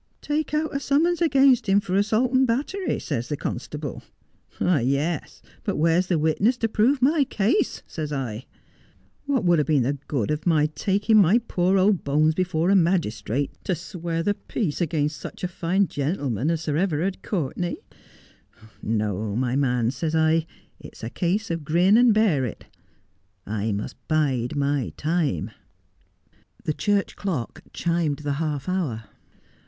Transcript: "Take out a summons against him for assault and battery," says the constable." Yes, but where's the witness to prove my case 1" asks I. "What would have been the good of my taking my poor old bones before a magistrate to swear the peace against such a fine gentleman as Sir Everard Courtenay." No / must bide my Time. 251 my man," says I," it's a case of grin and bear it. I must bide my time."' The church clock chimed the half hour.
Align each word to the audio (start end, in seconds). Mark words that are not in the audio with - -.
"Take 0.21 0.51
out 0.55 0.75
a 0.75 0.79
summons 0.79 1.21
against 1.21 1.69
him 1.69 1.79
for 1.79 1.93
assault 1.95 2.31
and 2.33 2.47
battery," 2.47 2.97
says 2.97 3.29
the 3.29 3.37
constable." 3.37 4.01
Yes, 4.59 5.43
but 5.63 5.75
where's 5.75 6.07
the 6.07 6.17
witness 6.17 6.57
to 6.57 6.67
prove 6.67 7.03
my 7.03 7.23
case 7.23 7.83
1" 7.85 7.85
asks 8.05 8.11
I. 8.11 8.45
"What 9.27 9.43
would 9.43 9.59
have 9.59 9.67
been 9.67 9.83
the 9.83 9.99
good 10.07 10.31
of 10.31 10.47
my 10.47 10.65
taking 10.73 11.17
my 11.17 11.37
poor 11.37 11.77
old 11.77 12.03
bones 12.03 12.33
before 12.33 12.71
a 12.71 12.75
magistrate 12.75 13.51
to 13.65 13.75
swear 13.75 14.23
the 14.23 14.33
peace 14.33 14.81
against 14.81 15.21
such 15.21 15.43
a 15.43 15.47
fine 15.47 15.87
gentleman 15.87 16.49
as 16.49 16.61
Sir 16.61 16.77
Everard 16.77 17.21
Courtenay." 17.21 17.75
No 18.81 19.35
/ 19.35 19.35
must 19.35 19.39
bide 19.39 19.39
my 19.39 19.39
Time. 19.39 19.39
251 19.39 19.39
my 19.39 19.55
man," 19.55 19.91
says 19.91 20.15
I," 20.15 20.47
it's 20.79 21.03
a 21.03 21.11
case 21.11 21.51
of 21.51 21.63
grin 21.63 21.95
and 21.95 22.11
bear 22.11 22.43
it. 22.43 22.65
I 23.45 23.71
must 23.71 23.97
bide 24.07 24.55
my 24.55 24.93
time."' 24.97 25.51
The 26.65 26.73
church 26.73 27.15
clock 27.15 27.61
chimed 27.71 28.17
the 28.23 28.33
half 28.41 28.67
hour. 28.67 29.03